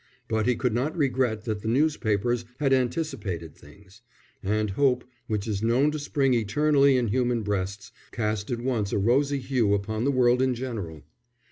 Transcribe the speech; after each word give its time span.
But 0.27 0.47
he 0.47 0.55
could 0.55 0.73
not 0.73 0.97
regret 0.97 1.43
that 1.45 1.61
the 1.61 1.67
newspapers 1.67 2.43
had 2.59 2.73
anticipated 2.73 3.53
things; 3.53 4.01
and 4.41 4.71
hope, 4.71 5.03
which 5.27 5.47
is 5.47 5.61
known 5.61 5.91
to 5.91 5.99
spring 5.99 6.33
eternally 6.33 6.97
in 6.97 7.09
human 7.09 7.43
breasts, 7.43 7.91
cast 8.11 8.49
at 8.49 8.61
once 8.61 8.91
a 8.91 8.97
rosy 8.97 9.37
hue 9.37 9.75
upon 9.75 10.03
the 10.05 10.11
world 10.11 10.41
in 10.41 10.55
general. 10.55 11.03